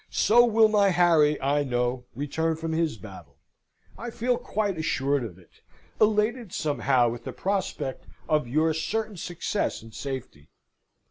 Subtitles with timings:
[0.09, 3.37] So will my Harry, I know, return from his battle.
[3.99, 5.61] I feel quite assured of it;
[6.01, 10.49] elated somehow with the prospect of your certain success and safety.